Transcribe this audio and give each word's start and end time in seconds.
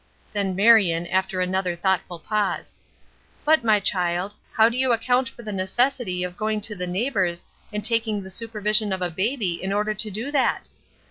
Then 0.33 0.55
Marion, 0.55 1.05
after 1.05 1.41
another 1.41 1.75
thoughtful 1.75 2.17
pause: 2.17 2.79
"But, 3.45 3.63
my 3.63 3.79
child, 3.79 4.33
how 4.51 4.67
do 4.67 4.75
you 4.75 4.91
account 4.93 5.29
for 5.29 5.43
the 5.43 5.51
necessity 5.51 6.23
of 6.23 6.37
going 6.37 6.59
to 6.61 6.75
the 6.75 6.87
neighbors 6.87 7.45
and 7.71 7.85
taking 7.85 8.23
the 8.23 8.31
supervision 8.31 8.93
of 8.93 9.03
a 9.03 9.11
baby 9.11 9.61
in 9.63 9.71
order 9.71 9.93
to 9.93 10.09
do 10.09 10.31
that? 10.31 10.69